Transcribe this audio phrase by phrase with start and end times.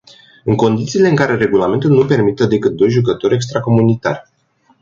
[0.45, 4.23] În condițiile în care regulamentul nu permite decât doi jucători extracomunitari.